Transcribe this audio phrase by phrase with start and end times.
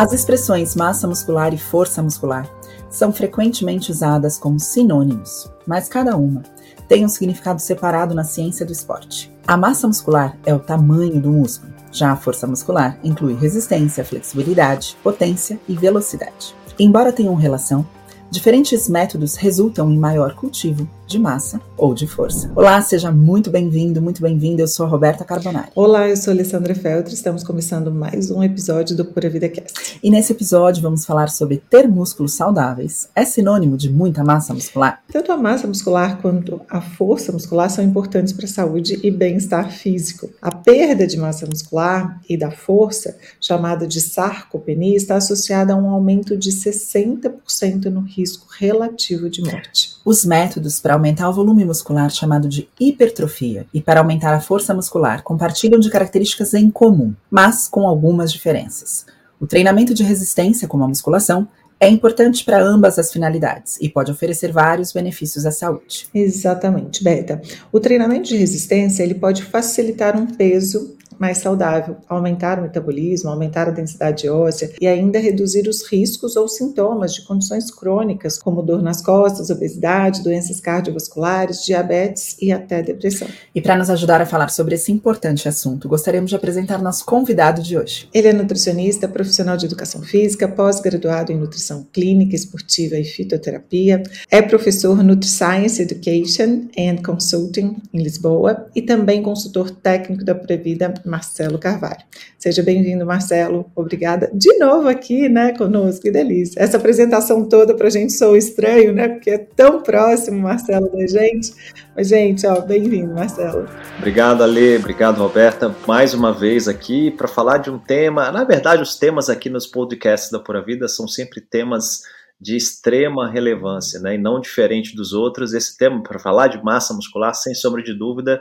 [0.00, 2.48] As expressões massa muscular e força muscular
[2.88, 6.42] são frequentemente usadas como sinônimos, mas cada uma
[6.88, 9.30] tem um significado separado na ciência do esporte.
[9.46, 14.96] A massa muscular é o tamanho do músculo, já a força muscular inclui resistência, flexibilidade,
[15.02, 16.54] potência e velocidade.
[16.78, 17.86] Embora tenham relação,
[18.30, 22.52] diferentes métodos resultam em maior cultivo de massa ou de força.
[22.54, 24.62] Olá, seja muito bem-vindo, muito bem-vinda.
[24.62, 25.68] Eu sou a Roberta Carbonari.
[25.74, 27.14] Olá, eu sou a Alessandra Feltri.
[27.14, 29.98] Estamos começando mais um episódio do Pura Vida Cast.
[30.00, 33.08] E nesse episódio vamos falar sobre ter músculos saudáveis.
[33.16, 35.02] É sinônimo de muita massa muscular?
[35.12, 39.72] Tanto a massa muscular quanto a força muscular são importantes para a saúde e bem-estar
[39.72, 40.30] físico.
[40.40, 45.90] A perda de massa muscular e da força, chamada de sarcopenia, está associada a um
[45.90, 49.98] aumento de 60% no risco relativo de morte.
[50.04, 54.72] Os métodos para aumentar o volume muscular, chamado de hipertrofia, e para aumentar a força
[54.72, 59.04] muscular, compartilham de características em comum, mas com algumas diferenças.
[59.38, 61.46] O treinamento de resistência, como a musculação,
[61.78, 66.08] é importante para ambas as finalidades e pode oferecer vários benefícios à saúde.
[66.14, 67.40] Exatamente, Beta.
[67.72, 73.68] O treinamento de resistência ele pode facilitar um peso mais saudável, aumentar o metabolismo, aumentar
[73.68, 78.80] a densidade óssea e ainda reduzir os riscos ou sintomas de condições crônicas, como dor
[78.80, 83.28] nas costas, obesidade, doenças cardiovasculares, diabetes e até depressão.
[83.54, 87.62] E para nos ajudar a falar sobre esse importante assunto, gostaríamos de apresentar nosso convidado
[87.62, 88.08] de hoje.
[88.14, 94.40] Ele é nutricionista, profissional de educação física, pós-graduado em nutrição clínica, esportiva e fitoterapia, é
[94.40, 102.04] professor NutriScience Education and Consulting em Lisboa e também consultor técnico da Previda Marcelo Carvalho.
[102.38, 103.70] Seja bem-vindo, Marcelo.
[103.74, 106.02] Obrigada de novo aqui, né, conosco.
[106.02, 106.60] Que delícia.
[106.60, 111.06] Essa apresentação toda para a gente sou estranho, né, porque é tão próximo, Marcelo, da
[111.06, 111.52] gente.
[111.96, 113.68] Mas, gente, ó, bem-vindo, Marcelo.
[113.98, 114.76] Obrigado, Ale.
[114.76, 115.74] Obrigado, Roberta.
[115.86, 118.30] Mais uma vez aqui para falar de um tema.
[118.30, 122.02] Na verdade, os temas aqui nos podcasts da Pura Vida são sempre temas
[122.40, 124.14] de extrema relevância, né?
[124.14, 125.52] E não diferente dos outros.
[125.52, 128.40] Esse tema, para falar de massa muscular, sem sombra de dúvida,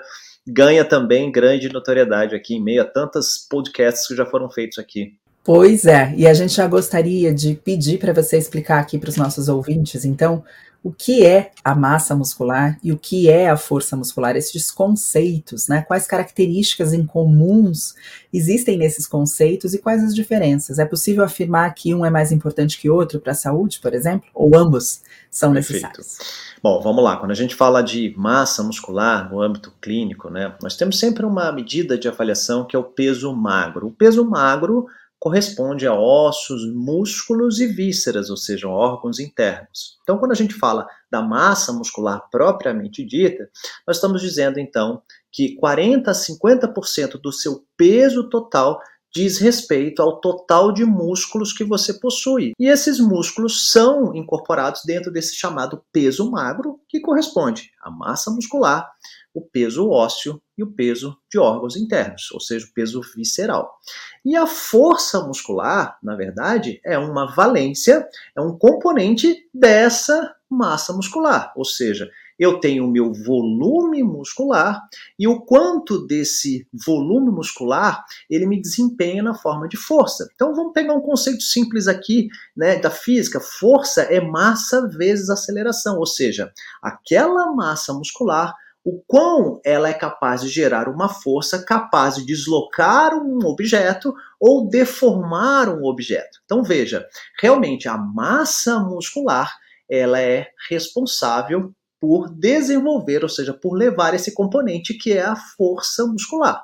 [0.51, 5.13] ganha também grande notoriedade aqui em meio a tantos podcasts que já foram feitos aqui.
[5.43, 9.15] Pois é, e a gente já gostaria de pedir para você explicar aqui para os
[9.15, 10.43] nossos ouvintes, então,
[10.83, 15.67] o que é a massa muscular e o que é a força muscular, esses conceitos,
[15.67, 15.81] né?
[15.81, 17.95] Quais características em comuns
[18.31, 20.79] existem nesses conceitos e quais as diferenças?
[20.79, 24.29] É possível afirmar que um é mais importante que outro para a saúde, por exemplo,
[24.33, 25.83] ou ambos são Perfeito.
[25.83, 26.17] necessários?
[26.61, 27.15] Bom, vamos lá.
[27.15, 31.49] Quando a gente fala de massa muscular no âmbito clínico, né, nós temos sempre uma
[31.53, 33.87] medida de avaliação que é o peso magro.
[33.87, 34.85] O peso magro
[35.17, 39.97] corresponde a ossos, músculos e vísceras, ou seja, órgãos internos.
[40.01, 43.49] Então, quando a gente fala da massa muscular propriamente dita,
[43.87, 48.81] nós estamos dizendo então que 40 a 50% do seu peso total
[49.13, 52.53] diz respeito ao total de músculos que você possui.
[52.59, 58.89] E esses músculos são incorporados dentro desse chamado peso magro, que corresponde à massa muscular,
[59.33, 63.79] o peso ósseo e o peso de órgãos internos, ou seja, o peso visceral.
[64.25, 71.53] E a força muscular, na verdade, é uma valência, é um componente dessa massa muscular,
[71.55, 72.09] ou seja,
[72.39, 74.81] eu tenho o meu volume muscular
[75.19, 80.29] e o quanto desse volume muscular ele me desempenha na forma de força.
[80.33, 83.41] Então vamos pegar um conceito simples aqui, né, da física.
[83.41, 86.51] Força é massa vezes aceleração, ou seja,
[86.81, 93.13] aquela massa muscular o quão ela é capaz de gerar uma força capaz de deslocar
[93.13, 96.39] um objeto ou deformar um objeto.
[96.45, 97.05] Então veja,
[97.39, 99.57] realmente a massa muscular
[99.89, 106.05] ela é responsável por desenvolver, ou seja, por levar esse componente que é a força
[106.05, 106.63] muscular.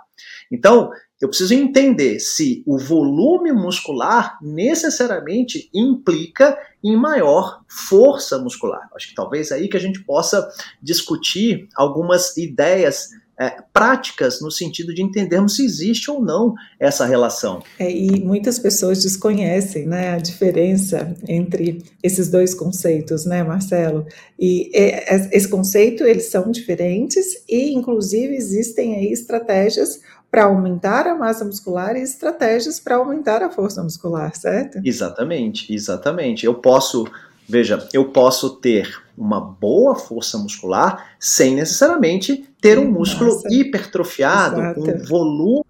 [0.51, 0.91] Então,
[1.21, 8.89] eu preciso entender se o volume muscular necessariamente implica em maior força muscular.
[8.95, 10.47] Acho que talvez aí que a gente possa
[10.81, 13.09] discutir algumas ideias
[13.39, 17.61] é, práticas no sentido de entendermos se existe ou não essa relação.
[17.77, 24.05] É, e muitas pessoas desconhecem né, a diferença entre esses dois conceitos, né, Marcelo?
[24.39, 29.99] E é, esse conceito, eles são diferentes e, inclusive, existem aí estratégias
[30.31, 34.79] para aumentar a massa muscular e estratégias para aumentar a força muscular, certo?
[34.83, 36.45] Exatamente, exatamente.
[36.45, 37.05] Eu posso
[37.47, 43.53] Veja, eu posso ter uma boa força muscular sem necessariamente ter um músculo Nossa.
[43.53, 44.81] hipertrofiado, Exato.
[44.81, 45.65] com volume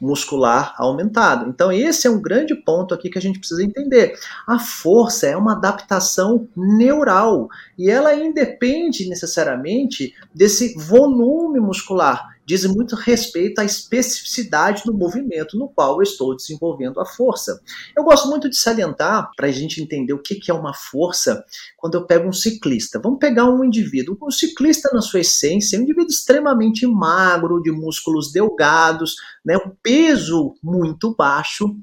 [0.00, 1.48] muscular aumentado.
[1.48, 4.18] Então, esse é um grande ponto aqui que a gente precisa entender.
[4.48, 7.48] A força é uma adaptação neural
[7.78, 15.70] e ela independe necessariamente desse volume muscular diz muito respeito à especificidade do movimento no
[15.70, 17.58] qual eu estou desenvolvendo a força.
[17.96, 21.42] Eu gosto muito de salientar, para a gente entender o que é uma força,
[21.78, 23.00] quando eu pego um ciclista.
[23.02, 24.18] Vamos pegar um indivíduo.
[24.20, 29.70] O ciclista, na sua essência, é um indivíduo extremamente magro, de músculos delgados, né, um
[29.82, 31.74] peso muito baixo.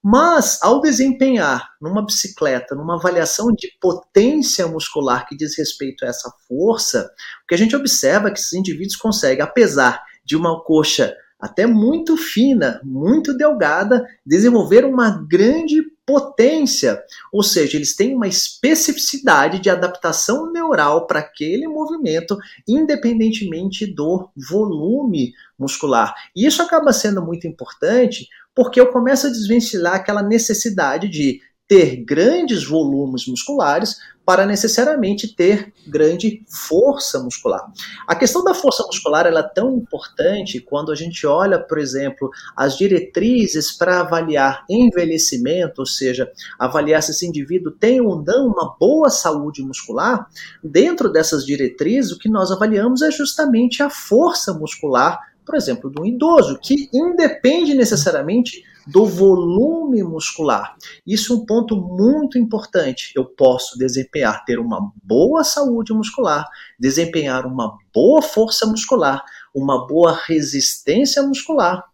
[0.00, 6.30] Mas, ao desempenhar numa bicicleta, numa avaliação de potência muscular que diz respeito a essa
[6.46, 7.10] força,
[7.42, 11.66] o que a gente observa é que esses indivíduos conseguem, apesar de uma coxa até
[11.66, 17.02] muito fina, muito delgada, desenvolver uma grande potência,
[17.32, 25.32] ou seja, eles têm uma especificidade de adaptação neural para aquele movimento, independentemente do volume
[25.58, 26.14] muscular.
[26.34, 32.04] E isso acaba sendo muito importante porque eu começo a desvencilhar aquela necessidade de ter
[32.04, 37.60] grandes volumes musculares para necessariamente ter grande força muscular.
[38.06, 42.76] A questão da força muscular é tão importante quando a gente olha, por exemplo, as
[42.76, 49.10] diretrizes para avaliar envelhecimento, ou seja, avaliar se esse indivíduo tem ou não uma boa
[49.10, 50.28] saúde muscular.
[50.62, 56.06] Dentro dessas diretrizes, o que nós avaliamos é justamente a força muscular por exemplo, do
[56.06, 60.76] idoso, que independe necessariamente do volume muscular.
[61.06, 63.12] Isso é um ponto muito importante.
[63.14, 66.48] Eu posso desempenhar, ter uma boa saúde muscular,
[66.78, 69.22] desempenhar uma boa força muscular,
[69.54, 71.84] uma boa resistência muscular,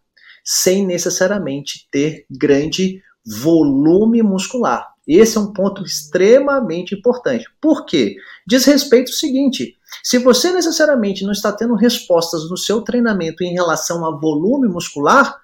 [0.43, 4.87] sem necessariamente ter grande volume muscular.
[5.07, 7.45] Esse é um ponto extremamente importante.
[7.59, 8.15] Por quê?
[8.47, 13.53] Diz respeito ao seguinte: se você necessariamente não está tendo respostas no seu treinamento em
[13.53, 15.39] relação a volume muscular,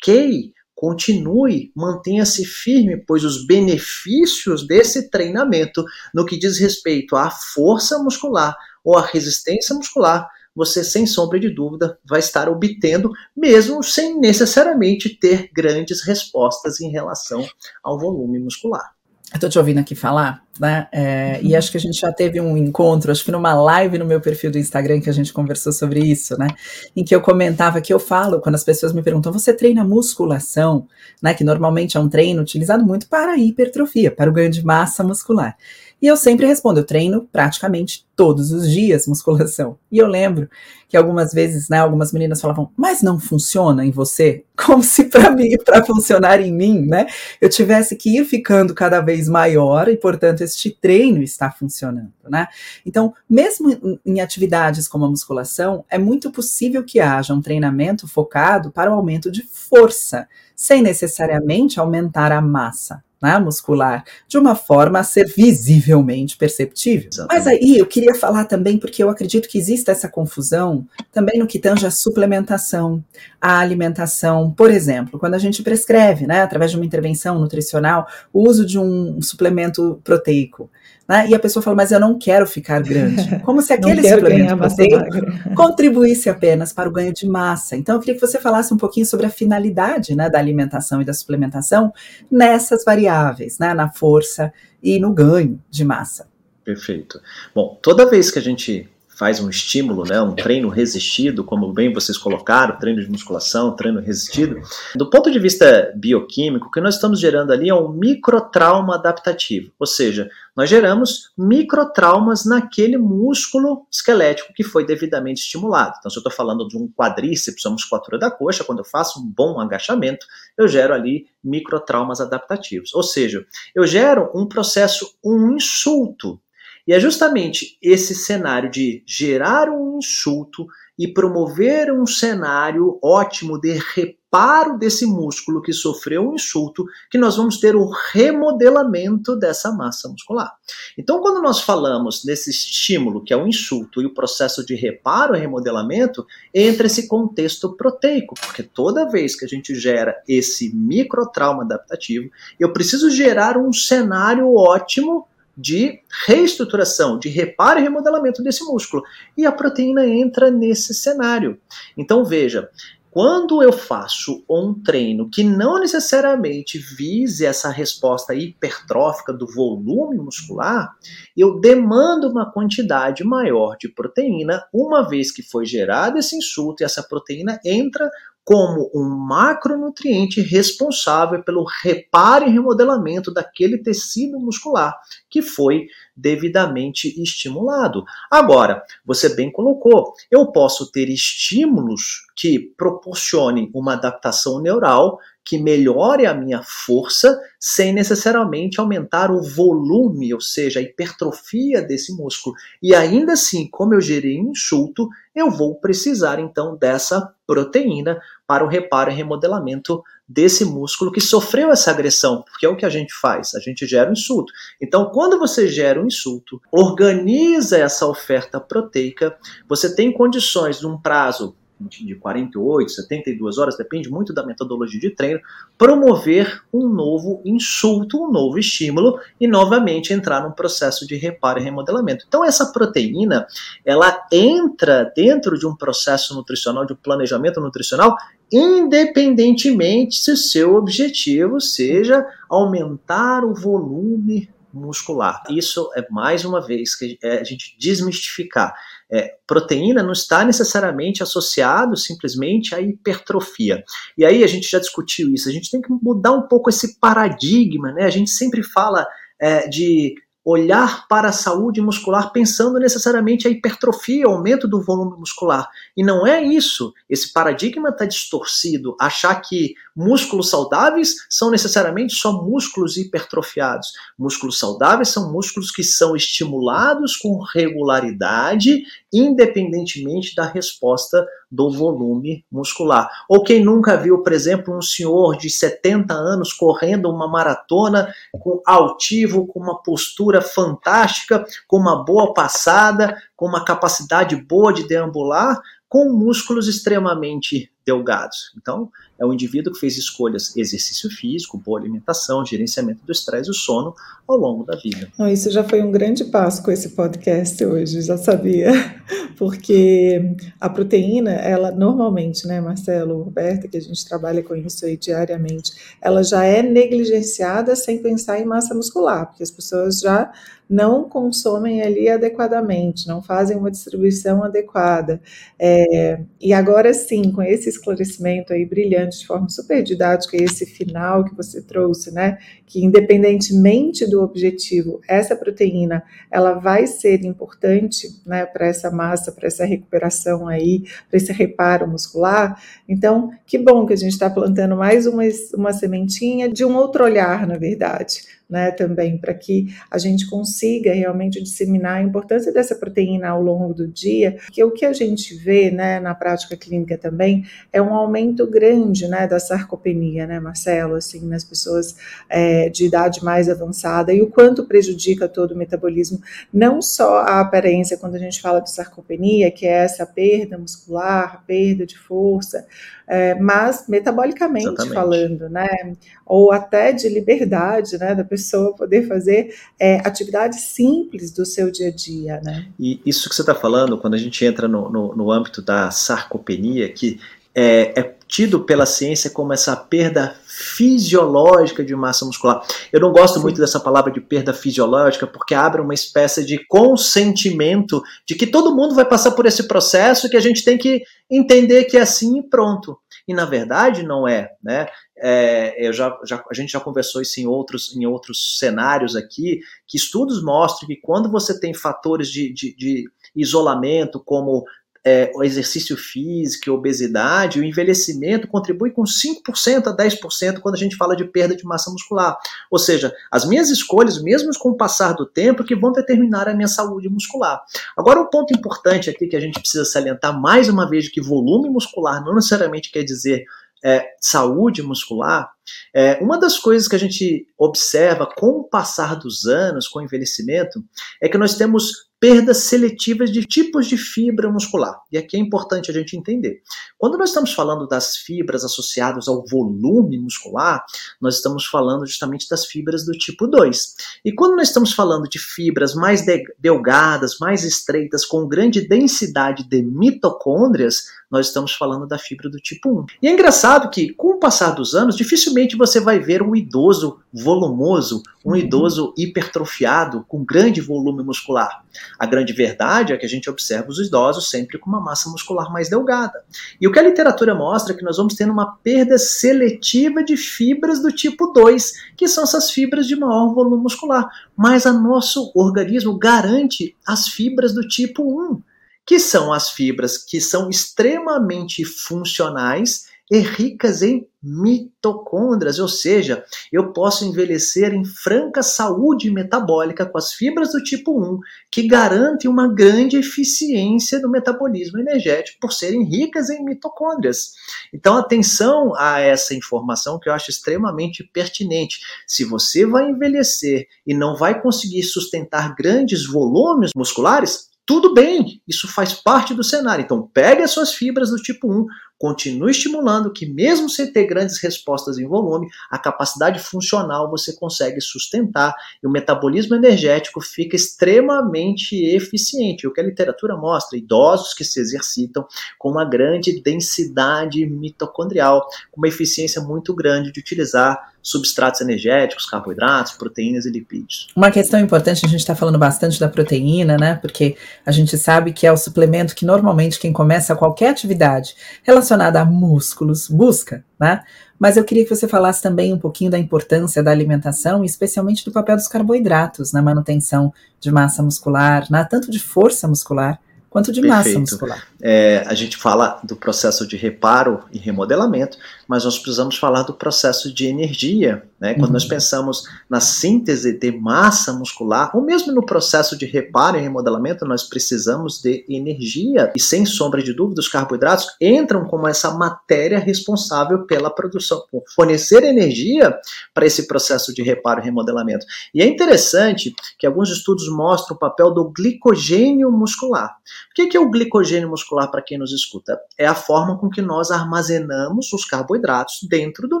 [0.00, 7.98] ok, continue, mantenha-se firme, pois os benefícios desse treinamento no que diz respeito à força
[7.98, 14.18] muscular ou à resistência muscular, você sem sombra de dúvida vai estar obtendo, mesmo sem
[14.18, 17.44] necessariamente ter grandes respostas em relação
[17.82, 18.94] ao volume muscular.
[19.34, 20.86] Estou te ouvindo aqui falar, né?
[20.92, 21.48] É, uhum.
[21.48, 24.20] E acho que a gente já teve um encontro, acho que numa live no meu
[24.20, 26.46] perfil do Instagram que a gente conversou sobre isso, né?
[26.94, 30.86] Em que eu comentava que eu falo, quando as pessoas me perguntam, você treina musculação,
[31.20, 31.34] né?
[31.34, 35.56] Que normalmente é um treino utilizado muito para hipertrofia, para o ganho de massa muscular.
[36.00, 39.78] E eu sempre respondo, eu treino praticamente todos os dias musculação.
[39.90, 40.48] E eu lembro
[40.88, 44.44] que algumas vezes, né, algumas meninas falavam, mas não funciona em você?
[44.56, 47.06] Como se para mim, para funcionar em mim, né,
[47.40, 52.46] eu tivesse que ir ficando cada vez maior e, portanto, este treino está funcionando, né?
[52.84, 58.70] Então, mesmo em, atividades como a musculação, é muito possível que haja um treinamento focado
[58.70, 64.98] para o aumento de força, sem necessariamente aumentar a massa né, muscular, de uma forma
[64.98, 67.08] a ser visivelmente perceptível.
[67.10, 67.34] Exatamente.
[67.34, 71.46] Mas aí eu queria falar também, porque eu acredito que existe essa confusão também no
[71.46, 73.02] que tange a suplementação,
[73.40, 74.50] a alimentação.
[74.50, 78.78] Por exemplo, quando a gente prescreve, né, através de uma intervenção nutricional, o uso de
[78.78, 80.70] um suplemento proteico.
[81.08, 81.28] Né?
[81.28, 83.38] E a pessoa fala, mas eu não quero ficar grande.
[83.44, 85.04] Como se aquele suplemento proteico
[85.54, 87.76] contribuísse apenas para o ganho de massa.
[87.76, 91.04] Então, eu queria que você falasse um pouquinho sobre a finalidade né, da alimentação e
[91.04, 91.92] da suplementação
[92.30, 94.52] nessas variáveis, né, na força
[94.82, 96.26] e no ganho de massa.
[96.64, 97.20] Perfeito.
[97.54, 101.92] Bom, toda vez que a gente faz um estímulo, né, um treino resistido, como bem
[101.92, 104.60] vocês colocaram, treino de musculação, treino resistido,
[104.94, 109.72] do ponto de vista bioquímico, o que nós estamos gerando ali é um microtrauma adaptativo,
[109.78, 115.96] ou seja, nós geramos microtraumas naquele músculo esquelético que foi devidamente estimulado.
[115.98, 119.18] Então, se eu estou falando de um quadríceps, uma musculatura da coxa, quando eu faço
[119.18, 120.24] um bom agachamento,
[120.56, 122.94] eu gero ali microtraumas adaptativos.
[122.94, 123.44] Ou seja,
[123.74, 126.40] eu gero um processo, um insulto
[126.86, 130.66] e é justamente esse cenário de gerar um insulto
[130.98, 137.36] e promover um cenário ótimo de reparo desse músculo que sofreu um insulto, que nós
[137.36, 140.52] vamos ter o remodelamento dessa massa muscular.
[140.96, 145.34] Então, quando nós falamos desse estímulo, que é o insulto, e o processo de reparo
[145.34, 151.62] e remodelamento, entra esse contexto proteico, porque toda vez que a gente gera esse microtrauma
[151.62, 155.26] adaptativo, eu preciso gerar um cenário ótimo
[155.56, 159.02] de reestruturação, de reparo e remodelamento desse músculo.
[159.36, 161.58] E a proteína entra nesse cenário.
[161.96, 162.70] Então veja,
[163.14, 170.92] quando eu faço um treino que não necessariamente vise essa resposta hipertrófica do volume muscular,
[171.36, 176.84] eu demando uma quantidade maior de proteína, uma vez que foi gerado esse insulto e
[176.84, 178.10] essa proteína entra
[178.44, 184.94] como um macronutriente responsável pelo reparo e remodelamento daquele tecido muscular
[185.30, 188.04] que foi devidamente estimulado.
[188.30, 196.26] Agora, você bem colocou, eu posso ter estímulos que proporcionem uma adaptação neural que melhore
[196.26, 202.56] a minha força sem necessariamente aumentar o volume, ou seja, a hipertrofia desse músculo.
[202.82, 208.64] E ainda assim, como eu gerei um insulto, eu vou precisar então dessa proteína para
[208.64, 212.90] o reparo e remodelamento desse músculo que sofreu essa agressão, porque é o que a
[212.90, 214.52] gente faz, a gente gera um insulto.
[214.80, 219.36] Então, quando você gera um insulto, organiza essa oferta proteica,
[219.68, 225.40] você tem condições num prazo de 48, 72 horas, depende muito da metodologia de treino,
[225.76, 231.62] promover um novo insulto, um novo estímulo e novamente entrar num processo de reparo e
[231.62, 232.24] remodelamento.
[232.26, 233.46] Então essa proteína,
[233.84, 238.16] ela entra dentro de um processo nutricional, de um planejamento nutricional,
[238.52, 245.42] independentemente se o seu objetivo seja aumentar o volume muscular.
[245.48, 248.74] Isso é mais uma vez que a gente desmistificar.
[249.12, 253.84] É, proteína não está necessariamente associado simplesmente à hipertrofia.
[254.16, 255.48] E aí a gente já discutiu isso.
[255.48, 258.04] A gente tem que mudar um pouco esse paradigma, né?
[258.04, 259.06] A gente sempre fala
[259.40, 265.68] é, de olhar para a saúde muscular pensando necessariamente a hipertrofia, aumento do volume muscular.
[265.96, 266.92] E não é isso.
[267.08, 268.94] Esse paradigma está distorcido.
[269.00, 273.92] Achar que músculos saudáveis são necessariamente só músculos hipertrofiados.
[274.18, 278.82] Músculos saudáveis são músculos que são estimulados com regularidade,
[279.12, 283.08] independentemente da resposta do volume muscular.
[283.28, 288.60] Ou quem nunca viu, por exemplo, um senhor de 70 anos correndo uma maratona com
[288.66, 295.60] altivo, com uma postura fantástica, com uma boa passada, com uma capacidade boa de deambular,
[295.88, 298.52] com músculos extremamente delgados.
[298.56, 303.50] Então, é um indivíduo que fez escolhas exercício físico, boa alimentação, gerenciamento do estresse e
[303.50, 303.94] do sono
[304.26, 305.10] ao longo da vida.
[305.18, 308.72] Não, isso já foi um grande passo com esse podcast hoje, já sabia,
[309.36, 314.96] porque a proteína, ela normalmente, né, Marcelo, Roberta, que a gente trabalha com isso aí
[314.96, 320.32] diariamente, ela já é negligenciada sem pensar em massa muscular, porque as pessoas já
[320.68, 325.20] não consomem ali adequadamente, não fazem uma distribuição adequada.
[325.58, 331.24] É, e agora sim, com esse esclarecimento aí brilhante, de forma super didática, esse final
[331.24, 338.46] que você trouxe, né, que independentemente do objetivo, essa proteína ela vai ser importante né,
[338.46, 342.60] para essa massa, para essa recuperação aí, para esse reparo muscular.
[342.88, 345.22] Então, que bom que a gente está plantando mais uma,
[345.54, 350.92] uma sementinha de um outro olhar, na verdade né, também, para que a gente consiga
[350.92, 355.34] realmente disseminar a importância dessa proteína ao longo do dia, porque o que a gente
[355.34, 360.94] vê, né, na prática clínica também, é um aumento grande, né, da sarcopenia, né, Marcelo,
[360.94, 361.96] assim, nas pessoas
[362.28, 366.20] é, de idade mais avançada, e o quanto prejudica todo o metabolismo,
[366.52, 371.42] não só a aparência, quando a gente fala de sarcopenia, que é essa perda muscular,
[371.46, 372.66] perda de força,
[373.06, 374.94] é, mas metabolicamente Exatamente.
[374.94, 375.94] falando, né?
[376.24, 378.14] Ou até de liberdade, né?
[378.14, 382.66] Da pessoa poder fazer é, atividades simples do seu dia a dia, né?
[382.78, 385.90] E isso que você está falando, quando a gente entra no, no, no âmbito da
[385.90, 387.20] sarcopenia, que
[387.54, 392.64] é, é, tido pela ciência como essa perda fisiológica de massa muscular.
[392.92, 393.42] Eu não gosto Sim.
[393.42, 398.74] muito dessa palavra de perda fisiológica porque abre uma espécie de consentimento de que todo
[398.74, 402.38] mundo vai passar por esse processo que a gente tem que entender que é assim
[402.38, 402.98] e pronto.
[403.26, 404.86] E na verdade não é, né?
[405.16, 409.60] É, eu já, já, a gente já conversou isso em outros, em outros cenários aqui,
[409.86, 413.04] que estudos mostram que quando você tem fatores de, de, de
[413.34, 414.64] isolamento, como
[415.06, 420.96] é, o exercício físico, obesidade, o envelhecimento contribui com 5% a 10% quando a gente
[420.96, 422.38] fala de perda de massa muscular.
[422.70, 426.54] Ou seja, as minhas escolhas, mesmo com o passar do tempo, que vão determinar a
[426.54, 427.60] minha saúde muscular.
[427.96, 431.68] Agora, um ponto importante aqui que a gente precisa salientar mais uma vez que volume
[431.68, 433.44] muscular não necessariamente quer dizer
[433.84, 435.50] é, saúde muscular,
[435.94, 440.02] é, uma das coisas que a gente observa com o passar dos anos, com o
[440.02, 440.82] envelhecimento,
[441.20, 444.98] é que nós temos perdas seletivas de tipos de fibra muscular.
[445.12, 446.62] E aqui é importante a gente entender.
[446.96, 450.82] Quando nós estamos falando das fibras associadas ao volume muscular,
[451.20, 453.94] nós estamos falando justamente das fibras do tipo 2.
[454.24, 456.24] E quando nós estamos falando de fibras mais
[456.58, 463.00] delgadas, mais estreitas, com grande densidade de mitocôndrias, nós estamos falando da fibra do tipo
[463.00, 463.06] 1.
[463.20, 467.18] E é engraçado que, com o passar dos anos, dificilmente você vai ver um idoso
[467.32, 468.56] volumoso, um uhum.
[468.56, 471.82] idoso hipertrofiado, com grande volume muscular.
[472.18, 475.72] A grande verdade é que a gente observa os idosos sempre com uma massa muscular
[475.72, 476.44] mais delgada.
[476.80, 480.36] E o que a literatura mostra é que nós vamos tendo uma perda seletiva de
[480.36, 484.28] fibras do tipo 2, que são essas fibras de maior volume muscular.
[484.56, 488.62] Mas o nosso organismo garante as fibras do tipo 1,
[489.06, 496.92] que são as fibras que são extremamente funcionais e ricas em mitocôndrias, ou seja, eu
[496.92, 501.38] posso envelhecer em franca saúde metabólica com as fibras do tipo 1,
[501.70, 507.52] que garantem uma grande eficiência do metabolismo energético por serem ricas em mitocôndrias.
[507.92, 512.00] Então, atenção a essa informação que eu acho extremamente pertinente.
[512.26, 518.88] Se você vai envelhecer e não vai conseguir sustentar grandes volumes musculares, tudo bem, isso
[518.88, 520.02] faz parte do cenário.
[520.02, 521.86] Então, pegue as suas fibras do tipo 1,
[522.24, 528.00] continue estimulando que, mesmo sem ter grandes respostas em volume, a capacidade funcional você consegue
[528.00, 532.86] sustentar e o metabolismo energético fica extremamente eficiente.
[532.86, 535.46] O que a literatura mostra: idosos que se exercitam
[535.78, 543.12] com uma grande densidade mitocondrial, com uma eficiência muito grande de utilizar substratos energéticos, carboidratos,
[543.12, 544.28] proteínas e lipídios.
[544.36, 547.14] Uma questão importante, a gente está falando bastante da proteína, né?
[547.14, 552.13] Porque a gente sabe que é o suplemento que normalmente quem começa qualquer atividade relacionada
[552.14, 554.22] a músculos busca, né?
[554.58, 558.52] Mas eu queria que você falasse também um pouquinho da importância da alimentação, especialmente do
[558.52, 563.38] papel dos carboidratos na manutenção de massa muscular, na tanto de força muscular
[563.74, 564.28] quanto de Perfeito.
[564.28, 564.86] massa muscular.
[565.02, 569.92] É, a gente fala do processo de reparo e remodelamento, mas nós precisamos falar do
[569.92, 571.42] processo de energia.
[571.58, 571.74] Né?
[571.74, 571.94] Quando uhum.
[571.94, 577.44] nós pensamos na síntese de massa muscular, ou mesmo no processo de reparo e remodelamento,
[577.44, 579.52] nós precisamos de energia.
[579.56, 584.84] E sem sombra de dúvida, os carboidratos entram como essa matéria responsável pela produção, por
[584.94, 586.16] fornecer energia
[586.54, 588.46] para esse processo de reparo e remodelamento.
[588.72, 593.36] E é interessante que alguns estudos mostram o papel do glicogênio muscular.
[593.70, 595.98] O que é o glicogênio muscular para quem nos escuta?
[596.18, 599.80] É a forma com que nós armazenamos os carboidratos dentro do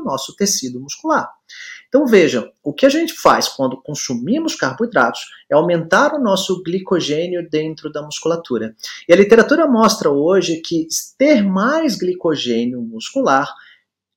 [0.00, 1.30] nosso tecido muscular.
[1.88, 7.48] Então vejam, o que a gente faz quando consumimos carboidratos é aumentar o nosso glicogênio
[7.48, 8.74] dentro da musculatura.
[9.08, 13.48] E a literatura mostra hoje que ter mais glicogênio muscular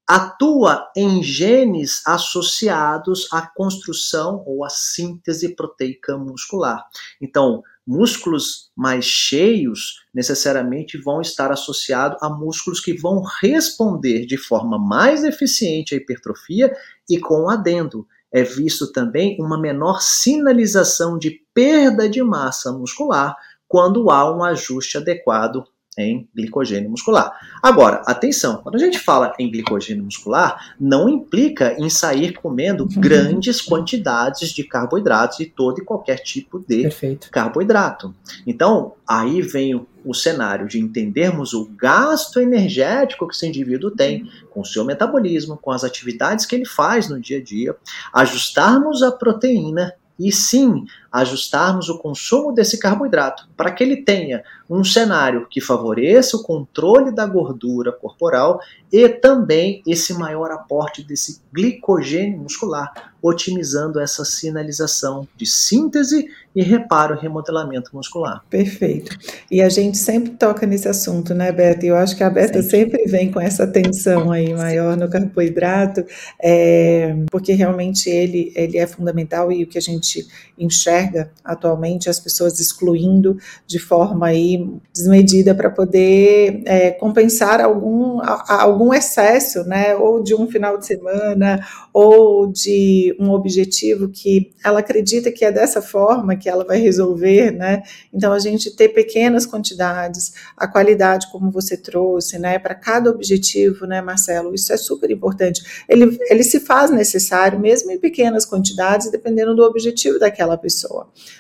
[0.08, 6.86] atua em genes associados à construção ou à síntese proteica muscular.
[7.22, 14.80] Então, músculos mais cheios necessariamente vão estar associados a músculos que vão responder de forma
[14.80, 16.74] mais eficiente à hipertrofia
[17.10, 18.08] e com adendo.
[18.32, 23.36] É visto também uma menor sinalização de perda de massa muscular
[23.68, 25.66] quando há um ajuste adequado
[25.98, 27.32] em glicogênio muscular.
[27.62, 33.02] Agora, atenção, quando a gente fala em glicogênio muscular, não implica em sair comendo uhum.
[33.02, 37.32] grandes quantidades de carboidratos e todo e qualquer tipo de Perfeito.
[37.32, 38.14] carboidrato.
[38.46, 44.30] Então, aí vem o, o cenário de entendermos o gasto energético que esse indivíduo tem
[44.52, 47.76] com o seu metabolismo, com as atividades que ele faz no dia a dia,
[48.14, 54.84] ajustarmos a proteína e sim ajustarmos o consumo desse carboidrato para que ele tenha um
[54.84, 58.60] cenário que favoreça o controle da gordura corporal
[58.92, 67.16] e também esse maior aporte desse glicogênio muscular, otimizando essa sinalização de síntese e reparo
[67.16, 68.44] e remodelamento muscular.
[68.50, 69.18] Perfeito.
[69.50, 71.86] E a gente sempre toca nesse assunto, né, Beta?
[71.86, 76.06] Eu acho que a Beta sempre, sempre vem com essa atenção aí maior no carboidrato,
[76.42, 80.97] é, porque realmente ele, ele é fundamental e o que a gente enxerga
[81.44, 89.64] atualmente as pessoas excluindo de forma aí desmedida para poder é, compensar algum, algum excesso,
[89.64, 95.46] né, ou de um final de semana, ou de um objetivo que ela acredita que
[95.46, 97.84] é dessa forma que ela vai resolver, né,
[98.14, 103.86] então a gente ter pequenas quantidades, a qualidade como você trouxe, né, para cada objetivo,
[103.86, 109.12] né, Marcelo, isso é super importante, ele, ele se faz necessário mesmo em pequenas quantidades,
[109.12, 110.87] dependendo do objetivo daquela pessoa,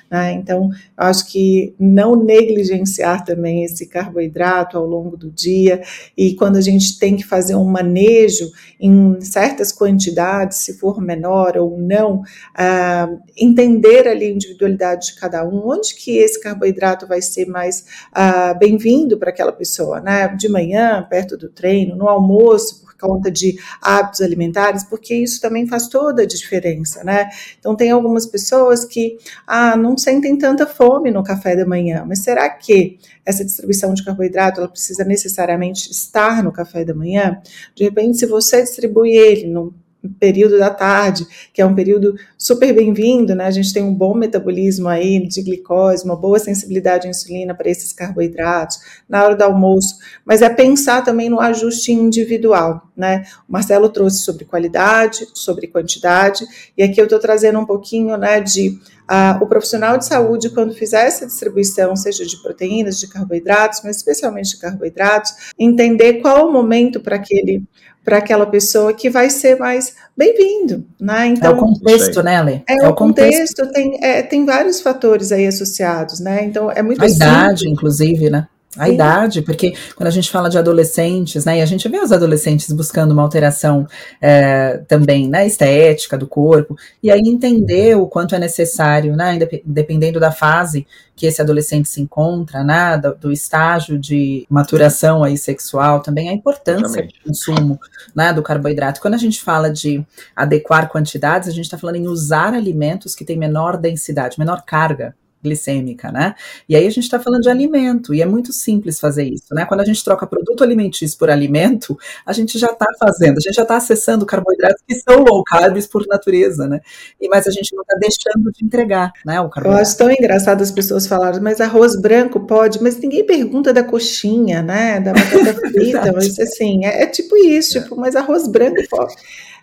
[0.10, 5.82] né, então acho que não negligenciar também esse carboidrato ao longo do dia,
[6.16, 11.58] e quando a gente tem que fazer um manejo em certas quantidades, se for menor
[11.58, 17.22] ou não, uh, entender ali a individualidade de cada um, onde que esse carboidrato vai
[17.22, 20.28] ser mais uh, bem-vindo para aquela pessoa, né?
[20.30, 25.88] De manhã, perto do treino, no almoço, conta de hábitos alimentares, porque isso também faz
[25.88, 27.30] toda a diferença, né?
[27.60, 32.20] Então, tem algumas pessoas que ah, não sentem tanta fome no café da manhã, mas
[32.20, 37.42] será que essa distribuição de carboidrato ela precisa necessariamente estar no café da manhã?
[37.76, 39.74] De repente, se você distribui ele no
[40.08, 43.46] período da tarde, que é um período super bem-vindo, né?
[43.46, 47.70] A gente tem um bom metabolismo aí de glicose, uma boa sensibilidade à insulina para
[47.70, 53.24] esses carboidratos, na hora do almoço, mas é pensar também no ajuste individual, né?
[53.48, 56.46] O Marcelo trouxe sobre qualidade, sobre quantidade,
[56.78, 60.74] e aqui eu estou trazendo um pouquinho, né, de ah, o profissional de saúde, quando
[60.74, 66.52] fizer essa distribuição, seja de proteínas, de carboidratos, mas especialmente de carboidratos, entender qual o
[66.52, 67.64] momento para aquele
[68.08, 71.28] para aquela pessoa que vai ser mais bem-vindo, né?
[71.28, 72.64] Então, é o contexto, né, Ale?
[72.66, 73.74] É, é o contexto, contexto.
[73.74, 76.46] Tem, é, tem vários fatores aí associados, né?
[76.46, 77.18] Então, é muito A simples.
[77.18, 78.48] idade, inclusive, né?
[78.76, 78.94] A Sim.
[78.94, 82.72] idade, porque quando a gente fala de adolescentes, né, e a gente vê os adolescentes
[82.72, 83.88] buscando uma alteração
[84.22, 90.20] é, também, né, estética do corpo, e aí entender o quanto é necessário, né, dependendo
[90.20, 96.02] da fase que esse adolescente se encontra, né, do, do estágio de maturação aí sexual,
[96.02, 97.20] também a importância Exatamente.
[97.20, 97.80] do consumo,
[98.14, 99.02] né, do carboidrato.
[99.02, 103.26] Quando a gente fala de adequar quantidades, a gente está falando em usar alimentos que
[103.26, 106.36] têm menor densidade, menor carga glicêmica, né?
[106.68, 109.66] E aí a gente está falando de alimento, e é muito simples fazer isso, né?
[109.66, 113.56] Quando a gente troca produto alimentício por alimento, a gente já está fazendo, a gente
[113.56, 116.80] já está acessando carboidratos que são low carbs por natureza, né?
[117.20, 119.40] E, mas a gente não está deixando de entregar, né?
[119.40, 119.80] O carboidrato.
[119.80, 123.84] Eu acho tão engraçado as pessoas falarem, mas arroz branco pode, mas ninguém pergunta da
[123.84, 125.00] coxinha, né?
[125.00, 127.82] Da batata frita, mas assim, é, é tipo isso, é.
[127.82, 129.16] tipo, mas arroz branco pode.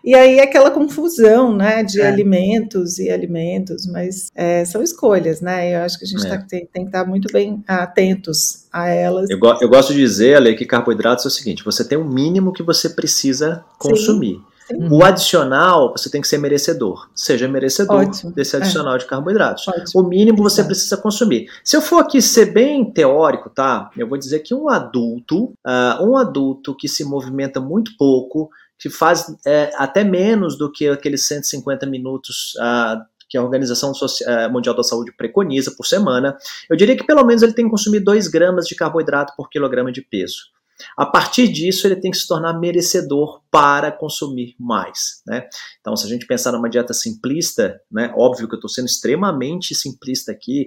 [0.05, 2.07] E aí aquela confusão, né, de é.
[2.07, 5.75] alimentos e alimentos, mas é, são escolhas, né?
[5.75, 6.29] Eu acho que a gente é.
[6.29, 9.31] tá, tem, tem, que estar muito bem atentos a elas.
[9.31, 12.53] Eu, eu gosto de dizer, Ale, que carboidratos é o seguinte: você tem o mínimo
[12.53, 14.35] que você precisa consumir.
[14.35, 14.55] Sim.
[14.67, 14.89] Sim.
[14.91, 17.09] O adicional, você tem que ser merecedor.
[17.15, 18.33] Seja merecedor Ótimo.
[18.33, 18.59] desse é.
[18.59, 18.99] adicional é.
[18.99, 19.69] de carboidratos.
[19.69, 20.03] Ótimo.
[20.03, 20.69] O mínimo você Exato.
[20.69, 21.49] precisa consumir.
[21.63, 23.91] Se eu for aqui ser bem teórico, tá?
[23.97, 28.51] Eu vou dizer que um adulto, uh, um adulto que se movimenta muito pouco,
[28.85, 33.93] que faz é, até menos do que aqueles 150 minutos uh, que a Organização
[34.27, 36.37] é, Mundial da Saúde preconiza por semana,
[36.69, 39.91] eu diria que pelo menos ele tem que consumir 2 gramas de carboidrato por quilograma
[39.91, 40.37] de peso.
[40.99, 45.23] A partir disso, ele tem que se tornar merecedor para consumir mais.
[45.25, 45.47] Né?
[45.81, 49.77] Então, se a gente pensar numa dieta simplista, né, óbvio que eu estou sendo extremamente
[49.77, 50.67] simplista aqui,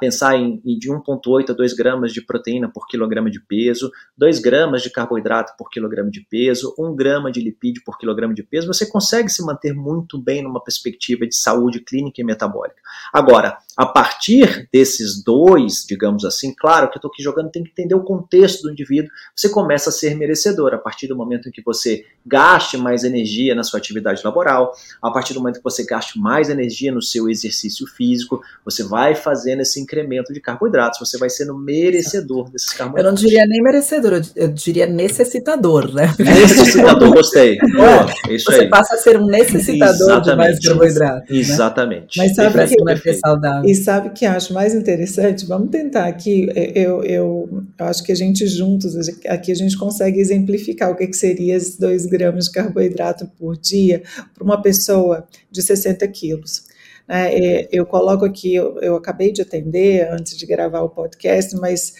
[0.00, 4.38] pensar em, em de 1,8 a 2 gramas de proteína por quilograma de peso, 2
[4.38, 8.66] gramas de carboidrato por quilograma de peso, 1 grama de lipídio por quilograma de peso,
[8.66, 12.80] você consegue se manter muito bem numa perspectiva de saúde clínica e metabólica.
[13.12, 17.72] Agora, a partir desses dois, digamos assim, claro que eu estou aqui jogando, tem que
[17.72, 21.52] entender o contexto do indivíduo, você começa a ser merecedor a partir do momento em
[21.52, 21.89] que você
[22.26, 24.72] gaste mais energia na sua atividade laboral,
[25.02, 29.14] a partir do momento que você gaste mais energia no seu exercício físico, você vai
[29.14, 33.22] fazendo esse incremento de carboidratos, você vai sendo merecedor desses carboidratos.
[33.22, 36.14] Eu não diria nem merecedor, eu diria necessitador, né?
[36.18, 37.58] Necessitador, gostei.
[37.80, 38.68] É, isso você aí.
[38.68, 40.30] passa a ser um necessitador Exatamente.
[40.30, 41.30] de mais carboidratos.
[41.30, 41.38] Né?
[41.38, 42.18] Exatamente.
[42.18, 42.24] Né?
[42.26, 43.70] Mas sabe que, que é saudável.
[43.70, 45.46] E sabe que acho mais interessante?
[45.46, 48.94] Vamos tentar aqui, eu, eu, eu acho que a gente juntos,
[49.26, 53.56] aqui a gente consegue exemplificar o que, que seria esses dois gramas de carboidrato por
[53.56, 54.02] dia
[54.34, 56.68] para uma pessoa de 60 quilos.
[57.08, 61.94] É, eu coloco aqui, eu, eu, acabei de atender antes de gravar o podcast, mas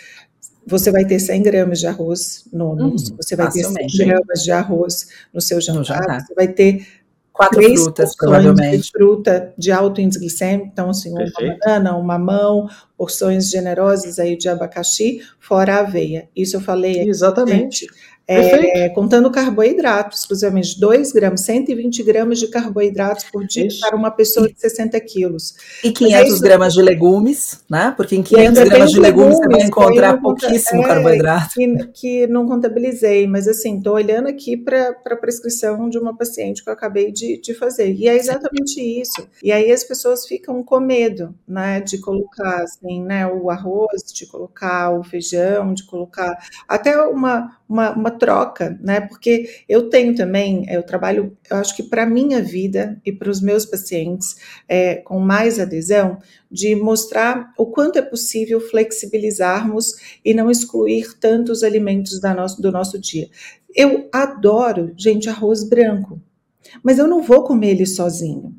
[0.64, 4.44] você vai ter 100 gramas de arroz no almoço, uhum, você vai ter 100 gramas
[4.44, 6.20] de arroz no seu jantar, no jantar.
[6.20, 6.86] você vai ter
[7.32, 8.84] quatro frutas, provavelmente.
[8.84, 11.42] de fruta de alto índice glicêmico, então assim, Perfeito.
[11.42, 16.28] uma banana, um mamão, porções generosas aí de abacaxi, fora a aveia.
[16.36, 17.08] Isso eu falei.
[17.08, 17.86] Exatamente.
[17.86, 17.94] Gente,
[18.30, 23.80] é, contando carboidratos, exclusivamente 2 gramas, 120 gramas de carboidratos por dia isso.
[23.80, 25.54] para uma pessoa de 60 quilos.
[25.82, 27.92] E 500 é gramas de legumes, né?
[27.96, 31.54] Porque em 500 gramas de legumes, legumes, você vai encontrar pouquíssimo é, carboidrato.
[31.54, 36.62] Que, que, não contabilizei, mas assim, estou olhando aqui para a prescrição de uma paciente
[36.62, 37.92] que eu acabei de, de fazer.
[37.92, 39.00] E é exatamente Sim.
[39.00, 39.28] isso.
[39.42, 41.80] E aí as pessoas ficam com medo, né?
[41.80, 46.36] De colocar assim, né, o arroz, de colocar o feijão, de colocar
[46.68, 49.00] até uma, uma, uma troca, né?
[49.00, 53.40] Porque eu tenho também, eu trabalho, eu acho que para minha vida e para os
[53.40, 54.36] meus pacientes,
[54.68, 61.64] é, com mais adesão, de mostrar o quanto é possível flexibilizarmos e não excluir tantos
[61.64, 63.28] alimentos da nosso, do nosso dia.
[63.74, 66.20] Eu adoro, gente, arroz branco,
[66.82, 68.54] mas eu não vou comer ele sozinho.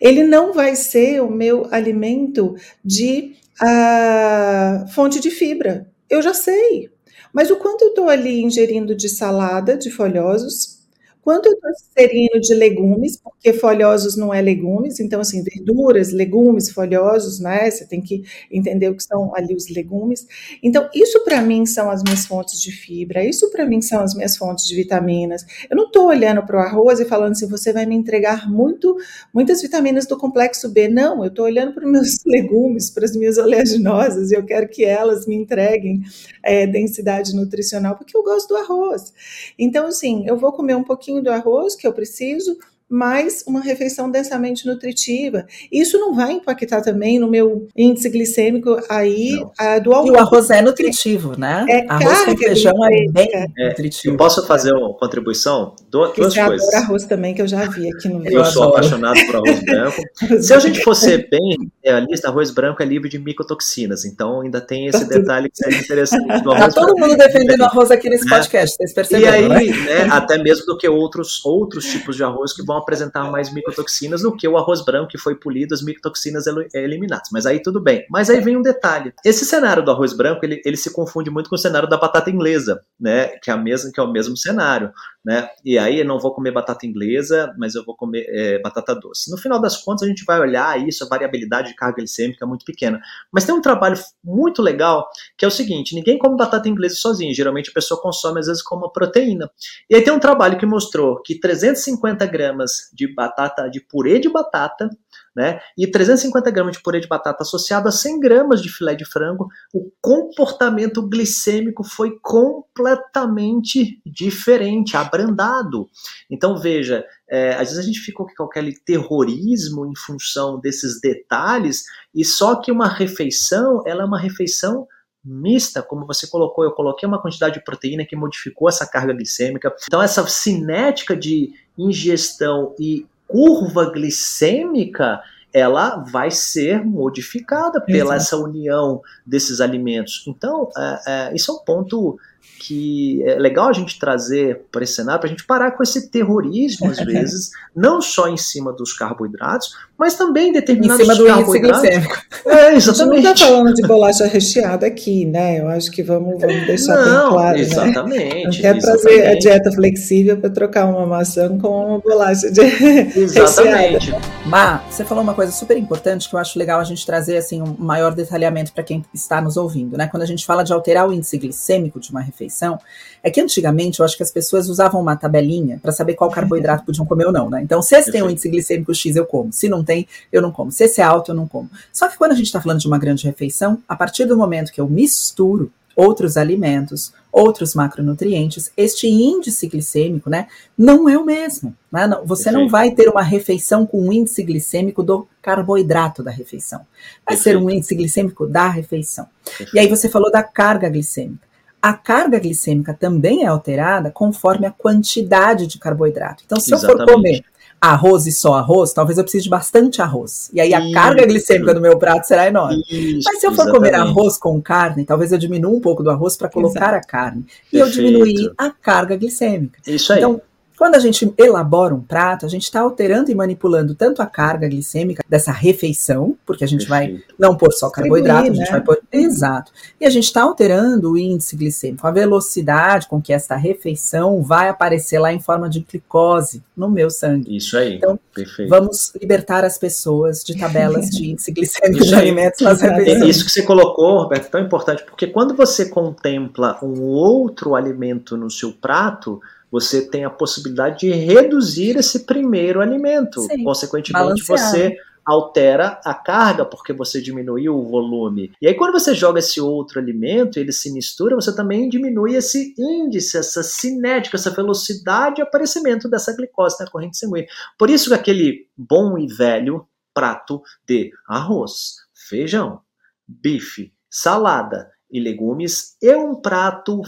[0.00, 5.90] Ele não vai ser o meu alimento de uh, fonte de fibra.
[6.08, 6.90] Eu já sei.
[7.32, 10.79] Mas o quanto eu estou ali ingerindo de salada, de folhosos,
[11.22, 16.70] quanto eu estou inserindo de legumes, porque folhosos não é legumes, então, assim, verduras, legumes,
[16.70, 17.70] folhosos, né?
[17.70, 20.26] Você tem que entender o que são ali os legumes.
[20.62, 24.14] Então, isso para mim são as minhas fontes de fibra, isso para mim são as
[24.14, 25.44] minhas fontes de vitaminas.
[25.68, 28.96] Eu não estou olhando para o arroz e falando assim, você vai me entregar muito,
[29.32, 30.88] muitas vitaminas do complexo B.
[30.88, 34.68] Não, eu estou olhando para os meus legumes, para as minhas oleaginosas, e eu quero
[34.68, 36.02] que elas me entreguem
[36.42, 39.12] é, densidade nutricional, porque eu gosto do arroz.
[39.58, 42.58] Então, assim, eu vou comer um pouquinho do arroz que eu preciso,
[42.90, 45.46] mais uma refeição densamente nutritiva.
[45.70, 49.38] Isso não vai impactar também no meu índice glicêmico aí
[49.84, 50.12] do almoço.
[50.12, 51.64] E o arroz é nutritivo, né?
[51.68, 54.14] É arroz com feijão é bem é, nutritivo.
[54.14, 55.76] Eu posso fazer uma contribuição?
[55.88, 56.68] Duas, duas coisas.
[56.68, 59.62] Adoro arroz também, que eu já vi aqui no Eu, eu sou apaixonado por arroz
[59.62, 60.02] branco.
[60.42, 64.86] Se a gente fosse bem realista, arroz branco é livre de micotoxinas, então ainda tem
[64.86, 68.24] esse tá detalhe que é interessante do arroz Tá todo mundo defendendo arroz aqui nesse
[68.24, 68.36] né?
[68.36, 69.84] podcast, vocês perceberam, E aí, né?
[69.84, 74.22] né, até mesmo do que outros, outros tipos de arroz que vão apresentar mais micotoxinas
[74.22, 77.28] do que o arroz branco que foi polido, as micotoxinas eliminadas.
[77.32, 78.06] Mas aí tudo bem.
[78.10, 79.12] Mas aí vem um detalhe.
[79.24, 82.30] Esse cenário do arroz branco, ele, ele se confunde muito com o cenário da batata
[82.30, 83.28] inglesa, né?
[83.42, 84.92] Que é, a mesma, que é o mesmo cenário,
[85.24, 85.50] né?
[85.64, 89.30] E aí eu não vou comer batata inglesa, mas eu vou comer é, batata doce.
[89.30, 92.48] No final das contas, a gente vai olhar isso, a variabilidade de carga glicêmica é
[92.48, 93.00] muito pequena.
[93.30, 97.34] Mas tem um trabalho muito legal, que é o seguinte, ninguém come batata inglesa sozinho.
[97.34, 99.50] Geralmente a pessoa consome, às vezes, como uma proteína.
[99.88, 104.28] E aí tem um trabalho que mostrou que 350 gramas de batata, de purê de
[104.28, 104.88] batata,
[105.34, 105.60] né?
[105.76, 109.48] E 350 gramas de purê de batata associado a 100 gramas de filé de frango,
[109.72, 115.88] o comportamento glicêmico foi completamente diferente, abrandado.
[116.30, 121.84] Então veja, é, às vezes a gente fica com aquele terrorismo em função desses detalhes
[122.14, 124.86] e só que uma refeição, ela é uma refeição
[125.22, 129.74] mista, como você colocou, eu coloquei uma quantidade de proteína que modificou essa carga glicêmica.
[129.84, 135.20] Então essa cinética de ingestão e curva glicêmica
[135.52, 138.16] ela vai ser modificada pela Exato.
[138.16, 140.24] essa união desses alimentos.
[140.26, 142.18] Então, é, é, isso é um ponto
[142.60, 146.10] que é legal a gente trazer para esse cenário, para a gente parar com esse
[146.10, 151.16] terrorismo, às vezes, não só em cima dos carboidratos, mas também em determinados em cima
[151.16, 151.80] do carboidratos.
[151.82, 152.16] glicêmico.
[152.46, 152.80] É, exatamente.
[152.80, 155.60] A gente não está falando de bolacha recheada aqui, né?
[155.60, 157.56] Eu acho que vamos, vamos deixar não, bem claro.
[157.56, 157.62] Né?
[157.62, 158.34] Exatamente.
[158.34, 158.44] Né?
[158.44, 162.60] Não quer trazer a dieta flexível para trocar uma maçã com uma bolacha de
[163.16, 164.14] Exatamente.
[164.46, 167.62] Má, você falou uma coisa super importante que eu acho legal a gente trazer assim
[167.62, 170.08] um maior detalhamento para quem está nos ouvindo, né?
[170.08, 172.78] Quando a gente fala de alterar o índice glicêmico de uma refeição, refeição,
[173.22, 176.84] é que antigamente eu acho que as pessoas usavam uma tabelinha para saber qual carboidrato
[176.86, 177.62] podiam comer ou não, né?
[177.62, 179.52] Então, se esse tem um índice glicêmico X, eu como.
[179.52, 180.72] Se não tem, eu não como.
[180.72, 181.70] Se esse é alto, eu não como.
[181.92, 184.72] Só que quando a gente está falando de uma grande refeição, a partir do momento
[184.72, 190.46] que eu misturo outros alimentos, outros macronutrientes, este índice glicêmico, né,
[190.78, 191.76] não é o mesmo.
[191.92, 192.08] Né?
[192.24, 192.58] Você Perfeito.
[192.58, 196.78] não vai ter uma refeição com um índice glicêmico do carboidrato da refeição.
[196.78, 197.42] Vai Perfeito.
[197.42, 199.26] ser um índice glicêmico da refeição.
[199.44, 199.76] Perfeito.
[199.76, 201.49] E aí você falou da carga glicêmica.
[201.82, 206.42] A carga glicêmica também é alterada conforme a quantidade de carboidrato.
[206.44, 207.00] Então, se Exatamente.
[207.00, 207.44] eu for comer
[207.80, 210.50] arroz e só arroz, talvez eu precise de bastante arroz.
[210.52, 210.92] E aí a Isso.
[210.92, 212.82] carga glicêmica do meu prato será enorme.
[212.90, 213.76] Isso, Mas se eu for exatamente.
[213.76, 216.96] comer arroz com carne, talvez eu diminua um pouco do arroz para colocar Exato.
[216.96, 217.46] a carne.
[217.72, 217.86] E Perfeito.
[217.86, 219.78] eu diminuir a carga glicêmica.
[219.86, 220.18] Isso aí.
[220.18, 220.42] Então,
[220.80, 224.66] quando a gente elabora um prato, a gente está alterando e manipulando tanto a carga
[224.66, 228.70] glicêmica dessa refeição, porque a gente vai não pôr só carboidrato, a gente né?
[228.70, 228.98] vai pôr.
[229.12, 229.70] Exato.
[230.00, 234.70] E a gente está alterando o índice glicêmico, a velocidade com que esta refeição vai
[234.70, 237.54] aparecer lá em forma de glicose no meu sangue.
[237.54, 237.96] Isso aí.
[237.96, 238.70] Então, Perfeito.
[238.70, 243.36] vamos libertar as pessoas de tabelas de índice glicêmico de alimentos nas refeições.
[243.36, 248.34] Isso que você colocou, Roberto, é tão importante, porque quando você contempla um outro alimento
[248.34, 253.40] no seu prato, você tem a possibilidade de reduzir esse primeiro alimento.
[253.42, 258.52] Sim, Consequentemente, você altera a carga porque você diminuiu o volume.
[258.60, 262.74] E aí quando você joga esse outro alimento, ele se mistura, você também diminui esse
[262.78, 267.48] índice, essa cinética, essa velocidade de aparecimento dessa glicose na corrente sanguínea.
[267.78, 272.80] Por isso que aquele bom e velho prato de arroz, feijão,
[273.28, 277.02] bife, salada e legumes é um prato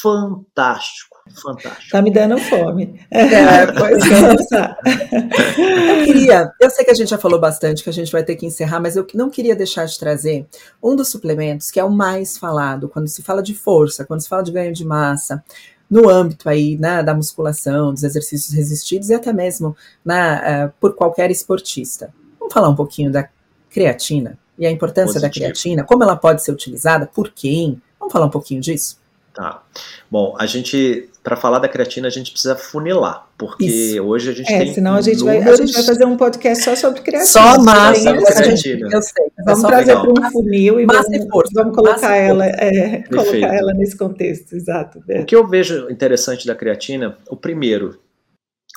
[0.00, 1.90] fantástico Fantástico.
[1.90, 3.00] Tá me dando fome.
[3.10, 4.76] É, pois é.
[6.00, 8.34] eu queria, eu sei que a gente já falou bastante, que a gente vai ter
[8.34, 10.46] que encerrar, mas eu não queria deixar de trazer
[10.82, 14.28] um dos suplementos que é o mais falado quando se fala de força, quando se
[14.28, 15.42] fala de ganho de massa,
[15.88, 20.94] no âmbito aí, né, da musculação, dos exercícios resistidos e até mesmo né, uh, por
[20.94, 22.12] qualquer esportista.
[22.38, 23.28] Vamos falar um pouquinho da
[23.70, 25.22] creatina e a importância Positivo.
[25.22, 27.82] da creatina, como ela pode ser utilizada, por quem?
[27.98, 28.96] Vamos falar um pouquinho disso?
[29.34, 29.60] Tá.
[30.08, 34.02] Bom, a gente, para falar da creatina, a gente precisa funilar, porque Isso.
[34.04, 34.74] hoje a gente é, tem.
[34.74, 35.44] Senão a gente, números...
[35.44, 37.26] vai, a gente vai fazer um podcast só sobre creatina.
[37.32, 38.88] Só massa, creatina.
[38.92, 39.32] Eu sei.
[39.44, 41.52] Vamos trazer para um funil e massa vamos, e força.
[41.54, 45.02] vamos colocar, ela, é, colocar ela nesse contexto, exato.
[45.08, 47.98] O que eu vejo interessante da creatina, o primeiro,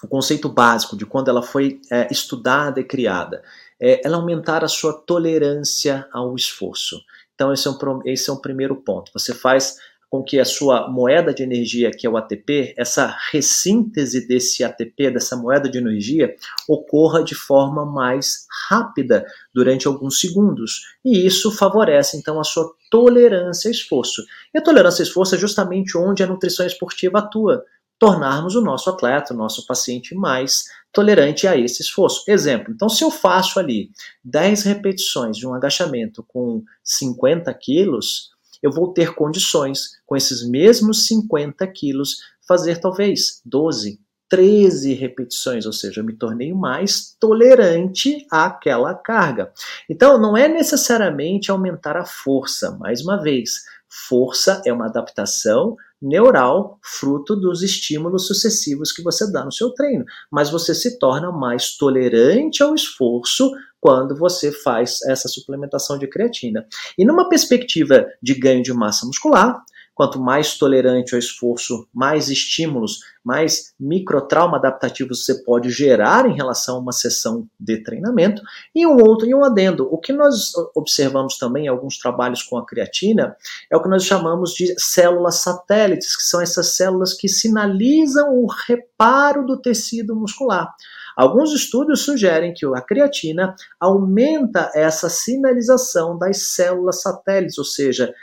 [0.03, 3.43] o conceito básico de quando ela foi é, estudada e criada,
[3.79, 6.99] é ela aumentar a sua tolerância ao esforço.
[7.33, 9.11] Então, esse é um, esse é um primeiro ponto.
[9.13, 9.77] Você faz
[10.09, 15.11] com que a sua moeda de energia, que é o ATP, essa ressíntese desse ATP,
[15.11, 16.33] dessa moeda de energia,
[16.69, 20.95] ocorra de forma mais rápida durante alguns segundos.
[21.03, 24.23] E isso favorece então a sua tolerância a esforço.
[24.53, 27.65] E a tolerância a esforço é justamente onde a nutrição esportiva atua.
[28.05, 32.23] Tornarmos o nosso atleta, o nosso paciente mais tolerante a esse esforço.
[32.27, 33.89] Exemplo, então se eu faço ali
[34.23, 38.29] 10 repetições de um agachamento com 50 quilos,
[38.61, 45.73] eu vou ter condições, com esses mesmos 50 quilos, fazer talvez 12, 13 repetições, ou
[45.73, 49.51] seja, eu me tornei mais tolerante àquela carga.
[49.89, 53.63] Então, não é necessariamente aumentar a força, mais uma vez,
[54.07, 60.05] força é uma adaptação neural fruto dos estímulos sucessivos que você dá no seu treino,
[60.31, 66.65] mas você se torna mais tolerante ao esforço quando você faz essa suplementação de creatina.
[66.97, 72.99] E numa perspectiva de ganho de massa muscular, quanto mais tolerante ao esforço, mais estímulos,
[73.25, 78.41] mais microtrauma adaptativos você pode gerar em relação a uma sessão de treinamento.
[78.73, 82.57] E um outro, e um adendo, o que nós observamos também em alguns trabalhos com
[82.57, 83.35] a creatina
[83.71, 88.47] é o que nós chamamos de células satélites, que são essas células que sinalizam o
[88.67, 90.71] reparo do tecido muscular.
[91.15, 98.13] Alguns estudos sugerem que a creatina aumenta essa sinalização das células satélites, ou seja,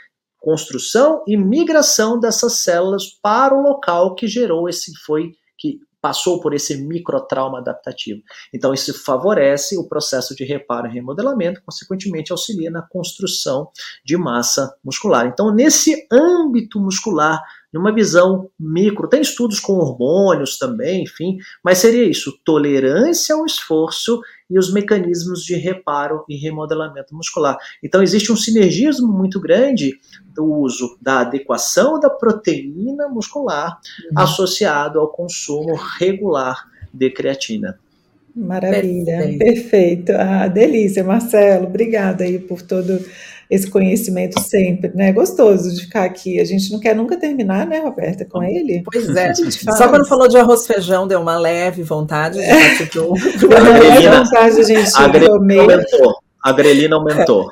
[0.43, 6.53] construção e migração dessas células para o local que gerou esse foi que passou por
[6.53, 8.21] esse microtrauma adaptativo.
[8.53, 13.69] Então isso favorece o processo de reparo e remodelamento, consequentemente auxilia na construção
[14.03, 15.27] de massa muscular.
[15.27, 17.41] Então nesse âmbito muscular
[17.73, 19.09] numa visão micro.
[19.09, 25.43] Tem estudos com hormônios também, enfim, mas seria isso: tolerância ao esforço e os mecanismos
[25.43, 27.57] de reparo e remodelamento muscular.
[27.81, 29.99] Então, existe um sinergismo muito grande
[30.33, 33.79] do uso da adequação da proteína muscular
[34.11, 34.21] uhum.
[34.21, 37.79] associado ao consumo regular de creatina.
[38.35, 39.37] Maravilha, perfeito.
[39.37, 40.11] perfeito.
[40.13, 41.67] Ah, delícia, Marcelo.
[41.67, 42.99] Obrigada aí por todo
[43.49, 45.09] esse conhecimento sempre, né?
[45.09, 46.39] É gostoso de ficar aqui.
[46.39, 48.83] A gente não quer nunca terminar, né, Roberta, com ele?
[48.83, 49.33] Pois é.
[49.77, 52.77] Só quando falou de arroz feijão deu uma leve vontade de é.
[53.45, 54.91] uma leve vontade a gente
[55.27, 55.85] comer.
[56.43, 57.49] A grelina aumentou.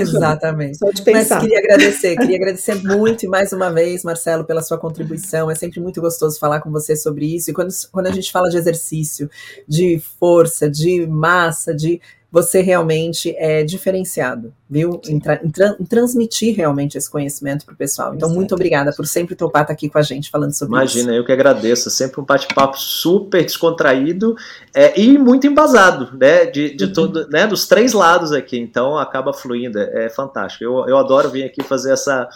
[0.00, 0.78] Exatamente.
[0.78, 1.36] Só de pensar.
[1.36, 5.50] Mas queria agradecer, queria agradecer muito e mais uma vez, Marcelo, pela sua contribuição.
[5.50, 7.50] É sempre muito gostoso falar com você sobre isso.
[7.50, 9.28] E quando, quando a gente fala de exercício,
[9.66, 15.00] de força, de massa, de você realmente é diferenciado, viu?
[15.08, 18.14] Em, tra em, tra em transmitir realmente esse conhecimento para o pessoal.
[18.14, 18.38] Então, Exato.
[18.38, 20.98] muito obrigada por sempre topar estar tá aqui com a gente falando sobre Imagina, isso.
[20.98, 21.90] Imagina, eu que agradeço.
[21.90, 24.36] Sempre um bate-papo super descontraído
[24.74, 26.44] é, e muito embasado, né?
[26.44, 26.92] De, de uhum.
[26.92, 27.46] todo, né?
[27.46, 28.58] Dos três lados aqui.
[28.58, 29.78] Então, acaba fluindo.
[29.78, 30.62] É, é fantástico.
[30.62, 32.28] Eu, eu adoro vir aqui fazer essa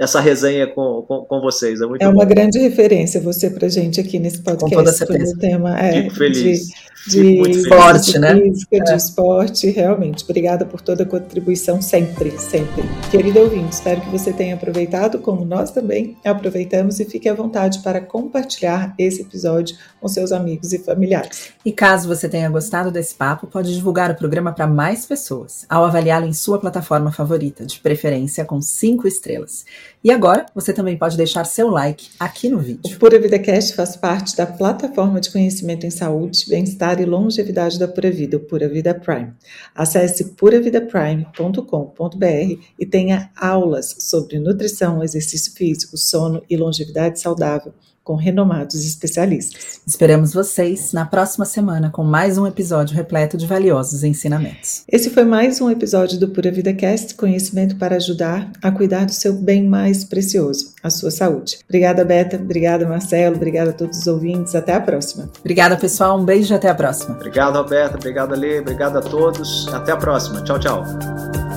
[0.00, 1.78] essa resenha com, com, com vocês.
[1.82, 4.74] É, muito é uma grande referência você para gente aqui nesse podcast.
[4.74, 5.36] Com toda certeza.
[5.38, 6.68] tema é, Fico feliz.
[7.06, 8.34] De, de esporte, né?
[8.34, 8.80] Física, é.
[8.80, 10.24] de esporte, realmente.
[10.24, 12.82] Obrigada por toda a contribuição sempre, sempre.
[13.10, 17.78] Querido ouvinte, espero que você tenha aproveitado, como nós também aproveitamos, e fique à vontade
[17.78, 21.52] para compartilhar esse episódio com seus amigos e familiares.
[21.64, 25.84] E caso você tenha gostado desse papo, pode divulgar o programa para mais pessoas, ao
[25.84, 29.64] avaliá-lo em sua plataforma favorita, de preferência com cinco estrelas.
[30.02, 32.96] E agora, você também pode deixar seu like aqui no vídeo.
[32.96, 37.78] O Pura Vida Cast faz parte da plataforma de conhecimento em saúde, bem-estar e longevidade
[37.78, 39.34] da Pura Vida, o Pura Vida Prime.
[39.74, 48.84] Acesse puravidaprime.com.br e tenha aulas sobre nutrição, exercício físico, sono e longevidade saudável com renomados
[48.84, 49.80] especialistas.
[49.86, 54.84] Esperamos vocês na próxima semana com mais um episódio repleto de valiosos ensinamentos.
[54.90, 59.12] Esse foi mais um episódio do Pura Vida Cast, conhecimento para ajudar a cuidar do
[59.12, 61.58] seu bem mais precioso, a sua saúde.
[61.64, 62.36] Obrigada, Beta.
[62.36, 63.36] Obrigada, Marcelo.
[63.36, 64.54] Obrigada a todos os ouvintes.
[64.54, 65.28] Até a próxima.
[65.38, 66.18] Obrigada, pessoal.
[66.18, 67.14] Um beijo e até a próxima.
[67.14, 67.96] Obrigado, Roberta.
[67.96, 68.60] Obrigado, Ale.
[68.60, 69.68] Obrigado a todos.
[69.72, 70.42] Até a próxima.
[70.42, 71.49] Tchau, tchau.